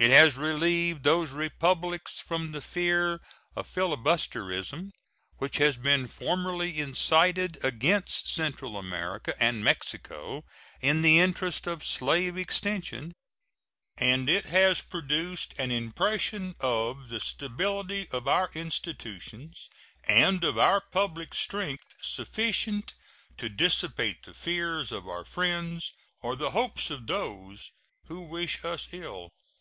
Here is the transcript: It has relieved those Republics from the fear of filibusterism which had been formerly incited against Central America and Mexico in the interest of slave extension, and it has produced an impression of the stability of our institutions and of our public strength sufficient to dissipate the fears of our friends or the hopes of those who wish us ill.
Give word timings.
It 0.00 0.12
has 0.12 0.36
relieved 0.36 1.02
those 1.02 1.30
Republics 1.32 2.20
from 2.20 2.52
the 2.52 2.60
fear 2.60 3.20
of 3.56 3.66
filibusterism 3.66 4.92
which 5.38 5.56
had 5.56 5.82
been 5.82 6.06
formerly 6.06 6.78
incited 6.78 7.58
against 7.64 8.32
Central 8.32 8.76
America 8.76 9.34
and 9.42 9.64
Mexico 9.64 10.44
in 10.80 11.02
the 11.02 11.18
interest 11.18 11.66
of 11.66 11.84
slave 11.84 12.38
extension, 12.38 13.12
and 13.96 14.30
it 14.30 14.44
has 14.46 14.80
produced 14.82 15.52
an 15.58 15.72
impression 15.72 16.54
of 16.60 17.08
the 17.08 17.18
stability 17.18 18.08
of 18.10 18.28
our 18.28 18.52
institutions 18.54 19.68
and 20.06 20.44
of 20.44 20.56
our 20.56 20.80
public 20.80 21.34
strength 21.34 21.96
sufficient 22.02 22.94
to 23.36 23.48
dissipate 23.48 24.22
the 24.22 24.32
fears 24.34 24.92
of 24.92 25.08
our 25.08 25.24
friends 25.24 25.92
or 26.20 26.36
the 26.36 26.52
hopes 26.52 26.88
of 26.88 27.08
those 27.08 27.72
who 28.04 28.20
wish 28.20 28.64
us 28.64 28.86
ill. 28.92 29.32